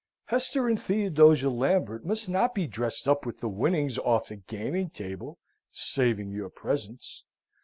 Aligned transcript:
Hester 0.25 0.67
and 0.67 0.81
Theodosia 0.81 1.51
Lambert 1.51 2.03
must 2.03 2.27
not 2.27 2.55
be 2.55 2.65
dressed 2.65 3.07
up 3.07 3.23
with 3.23 3.39
the 3.39 3.47
winnings 3.47 3.99
off 3.99 4.29
the 4.29 4.37
gaming 4.37 4.89
table, 4.89 5.37
saving 5.69 6.31
your 6.31 6.49
presence. 6.49 7.23